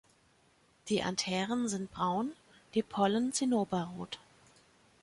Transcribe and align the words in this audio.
Die 0.89 1.03
Antheren 1.03 1.67
sind 1.67 1.91
braun, 1.91 2.31
die 2.73 2.81
Pollen 2.81 3.33
zinnoberrot. 3.33 4.17